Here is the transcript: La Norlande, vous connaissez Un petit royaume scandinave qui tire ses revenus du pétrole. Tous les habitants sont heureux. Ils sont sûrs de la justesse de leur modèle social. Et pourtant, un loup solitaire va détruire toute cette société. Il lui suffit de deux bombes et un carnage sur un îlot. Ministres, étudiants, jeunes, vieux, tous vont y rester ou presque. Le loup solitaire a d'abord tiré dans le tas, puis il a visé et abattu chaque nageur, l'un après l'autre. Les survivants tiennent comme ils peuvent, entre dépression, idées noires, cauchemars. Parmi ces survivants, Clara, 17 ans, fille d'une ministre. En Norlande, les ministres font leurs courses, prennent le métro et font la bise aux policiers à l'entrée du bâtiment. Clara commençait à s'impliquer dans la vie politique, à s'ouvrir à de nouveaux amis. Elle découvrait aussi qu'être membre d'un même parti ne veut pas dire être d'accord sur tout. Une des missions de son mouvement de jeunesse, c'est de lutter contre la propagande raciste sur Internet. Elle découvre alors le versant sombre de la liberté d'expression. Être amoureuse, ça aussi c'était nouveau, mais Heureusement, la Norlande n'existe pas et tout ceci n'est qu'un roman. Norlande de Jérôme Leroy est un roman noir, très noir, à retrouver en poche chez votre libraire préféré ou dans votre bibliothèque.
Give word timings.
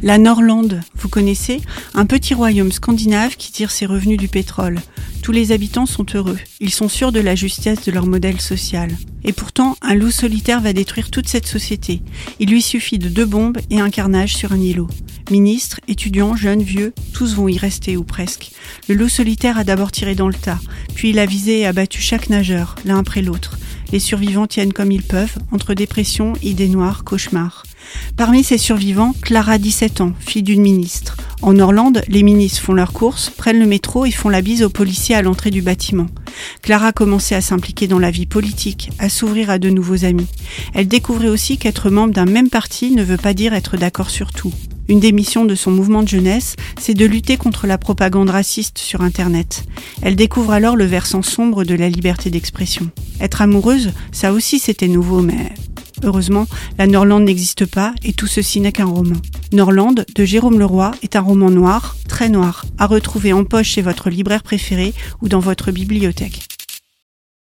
La 0.00 0.16
Norlande, 0.16 0.80
vous 0.94 1.08
connaissez 1.08 1.60
Un 1.92 2.06
petit 2.06 2.32
royaume 2.32 2.70
scandinave 2.70 3.36
qui 3.36 3.50
tire 3.50 3.72
ses 3.72 3.84
revenus 3.84 4.16
du 4.16 4.28
pétrole. 4.28 4.80
Tous 5.22 5.32
les 5.32 5.50
habitants 5.50 5.86
sont 5.86 6.06
heureux. 6.14 6.38
Ils 6.60 6.72
sont 6.72 6.88
sûrs 6.88 7.10
de 7.10 7.18
la 7.18 7.34
justesse 7.34 7.84
de 7.84 7.90
leur 7.90 8.06
modèle 8.06 8.40
social. 8.40 8.90
Et 9.24 9.32
pourtant, 9.32 9.76
un 9.82 9.94
loup 9.94 10.12
solitaire 10.12 10.60
va 10.60 10.72
détruire 10.72 11.10
toute 11.10 11.28
cette 11.28 11.48
société. 11.48 12.00
Il 12.38 12.48
lui 12.48 12.62
suffit 12.62 12.98
de 12.98 13.08
deux 13.08 13.26
bombes 13.26 13.58
et 13.70 13.80
un 13.80 13.90
carnage 13.90 14.36
sur 14.36 14.52
un 14.52 14.60
îlot. 14.60 14.86
Ministres, 15.32 15.80
étudiants, 15.88 16.36
jeunes, 16.36 16.62
vieux, 16.62 16.94
tous 17.12 17.34
vont 17.34 17.48
y 17.48 17.58
rester 17.58 17.96
ou 17.96 18.04
presque. 18.04 18.52
Le 18.88 18.94
loup 18.94 19.08
solitaire 19.08 19.58
a 19.58 19.64
d'abord 19.64 19.90
tiré 19.90 20.14
dans 20.14 20.28
le 20.28 20.34
tas, 20.34 20.60
puis 20.94 21.10
il 21.10 21.18
a 21.18 21.26
visé 21.26 21.58
et 21.58 21.66
abattu 21.66 22.00
chaque 22.00 22.30
nageur, 22.30 22.76
l'un 22.84 22.98
après 22.98 23.20
l'autre. 23.20 23.58
Les 23.90 24.00
survivants 24.00 24.46
tiennent 24.46 24.72
comme 24.72 24.92
ils 24.92 25.02
peuvent, 25.02 25.36
entre 25.50 25.74
dépression, 25.74 26.34
idées 26.42 26.68
noires, 26.68 27.04
cauchemars. 27.04 27.64
Parmi 28.16 28.44
ces 28.44 28.58
survivants, 28.58 29.14
Clara, 29.22 29.56
17 29.56 30.02
ans, 30.02 30.12
fille 30.20 30.42
d'une 30.42 30.60
ministre. 30.60 31.16
En 31.40 31.54
Norlande, 31.54 32.02
les 32.08 32.22
ministres 32.22 32.60
font 32.60 32.74
leurs 32.74 32.92
courses, 32.92 33.30
prennent 33.30 33.60
le 33.60 33.66
métro 33.66 34.04
et 34.04 34.10
font 34.10 34.28
la 34.28 34.42
bise 34.42 34.62
aux 34.62 34.68
policiers 34.68 35.14
à 35.14 35.22
l'entrée 35.22 35.50
du 35.50 35.62
bâtiment. 35.62 36.08
Clara 36.62 36.92
commençait 36.92 37.34
à 37.34 37.40
s'impliquer 37.40 37.86
dans 37.86 37.98
la 37.98 38.10
vie 38.10 38.26
politique, 38.26 38.90
à 38.98 39.08
s'ouvrir 39.08 39.48
à 39.48 39.58
de 39.58 39.70
nouveaux 39.70 40.04
amis. 40.04 40.26
Elle 40.74 40.88
découvrait 40.88 41.28
aussi 41.28 41.56
qu'être 41.56 41.88
membre 41.90 42.12
d'un 42.12 42.26
même 42.26 42.50
parti 42.50 42.90
ne 42.90 43.04
veut 43.04 43.16
pas 43.16 43.34
dire 43.34 43.54
être 43.54 43.76
d'accord 43.76 44.10
sur 44.10 44.32
tout. 44.32 44.52
Une 44.88 45.00
des 45.00 45.12
missions 45.12 45.44
de 45.44 45.54
son 45.54 45.70
mouvement 45.70 46.02
de 46.02 46.08
jeunesse, 46.08 46.56
c'est 46.80 46.94
de 46.94 47.04
lutter 47.04 47.36
contre 47.36 47.66
la 47.66 47.76
propagande 47.76 48.30
raciste 48.30 48.78
sur 48.78 49.02
Internet. 49.02 49.64
Elle 50.00 50.16
découvre 50.16 50.52
alors 50.52 50.76
le 50.76 50.86
versant 50.86 51.22
sombre 51.22 51.64
de 51.64 51.74
la 51.74 51.90
liberté 51.90 52.30
d'expression. 52.30 52.90
Être 53.20 53.42
amoureuse, 53.42 53.92
ça 54.12 54.32
aussi 54.32 54.58
c'était 54.58 54.88
nouveau, 54.88 55.20
mais 55.20 55.52
Heureusement, 56.04 56.46
la 56.78 56.86
Norlande 56.86 57.24
n'existe 57.24 57.66
pas 57.66 57.92
et 58.04 58.12
tout 58.12 58.26
ceci 58.26 58.60
n'est 58.60 58.72
qu'un 58.72 58.84
roman. 58.84 59.16
Norlande 59.52 60.06
de 60.14 60.24
Jérôme 60.24 60.58
Leroy 60.58 60.92
est 61.02 61.16
un 61.16 61.20
roman 61.20 61.50
noir, 61.50 61.96
très 62.08 62.28
noir, 62.28 62.64
à 62.78 62.86
retrouver 62.86 63.32
en 63.32 63.44
poche 63.44 63.70
chez 63.70 63.82
votre 63.82 64.08
libraire 64.08 64.42
préféré 64.42 64.94
ou 65.22 65.28
dans 65.28 65.40
votre 65.40 65.72
bibliothèque. 65.72 66.47